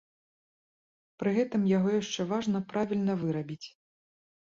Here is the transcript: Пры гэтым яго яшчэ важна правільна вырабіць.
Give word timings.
Пры 1.23 1.33
гэтым 1.35 1.67
яго 1.77 1.89
яшчэ 2.01 2.25
важна 2.31 2.61
правільна 2.73 3.13
вырабіць. 3.25 3.67